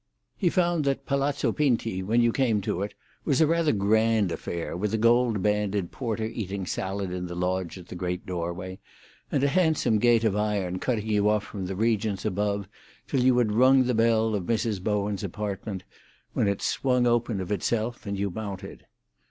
He 0.35 0.49
found 0.49 0.83
that 0.85 1.05
Palazzo 1.05 1.51
Pinti, 1.51 2.01
when 2.01 2.21
you 2.23 2.31
came 2.31 2.59
to 2.61 2.81
it, 2.81 2.95
was 3.23 3.39
rather 3.43 3.69
a 3.69 3.71
grand 3.71 4.31
affair, 4.31 4.75
with 4.75 4.95
a 4.95 4.97
gold 4.97 5.43
banded 5.43 5.91
porter 5.91 6.25
eating 6.25 6.65
salad 6.65 7.11
in 7.11 7.27
the 7.27 7.35
lodge 7.35 7.77
at 7.77 7.89
the 7.89 7.93
great 7.95 8.25
doorway, 8.25 8.79
and 9.31 9.43
a 9.43 9.47
handsome 9.47 9.99
gate 9.99 10.23
of 10.23 10.35
iron 10.35 10.79
cutting 10.79 11.05
you 11.05 11.29
off 11.29 11.43
from 11.43 11.67
the 11.67 11.75
regions 11.75 12.25
above 12.25 12.67
till 13.07 13.19
you 13.19 13.37
had 13.37 13.51
rung 13.51 13.83
the 13.83 13.93
bell 13.93 14.33
of 14.33 14.45
Mrs. 14.45 14.81
Bowen's 14.83 15.23
apartment, 15.23 15.83
when 16.33 16.47
it 16.47 16.63
swung 16.63 17.05
open 17.05 17.39
of 17.39 17.51
itself, 17.51 18.07
and 18.07 18.17
you 18.17 18.31
mounted. 18.31 18.87